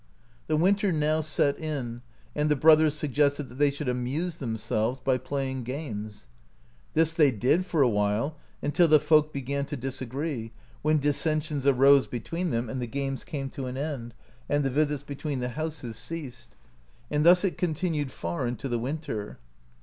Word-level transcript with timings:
The 0.47 0.57
winter 0.57 0.91
now 0.91 1.21
set 1.21 1.59
in, 1.59 2.01
and 2.35 2.49
the 2.49 2.55
brothers 2.55 2.95
suggested 2.95 3.49
that 3.49 3.59
they 3.59 3.69
should 3.69 3.87
amuse 3.87 4.37
themselves 4.37 4.97
by 4.97 5.19
playing 5.19 5.61
games. 5.61 6.25
This 6.95 7.13
they 7.13 7.29
did 7.29 7.67
for 7.67 7.83
a 7.83 7.93
time, 7.93 8.31
until 8.63 8.87
the 8.87 8.99
folk 8.99 9.31
began 9.31 9.63
to 9.65 9.77
disagree, 9.77 10.53
when 10.81 10.97
dissensions 10.97 11.67
arose 11.67 12.07
between 12.07 12.49
them, 12.49 12.67
and 12.67 12.81
the 12.81 12.87
games 12.87 13.23
came 13.23 13.49
to 13.51 13.67
an 13.67 13.77
end, 13.77 14.15
and 14.49 14.63
the 14.65 14.71
visits 14.71 15.03
between 15.03 15.39
the 15.39 15.49
houses 15.49 15.97
ceased; 15.97 16.55
and 17.11 17.23
thus 17.23 17.43
it 17.43 17.59
continued 17.59 18.11
far 18.11 18.47
into 18.47 18.67
the 18.67 18.79
winter. 18.79 19.37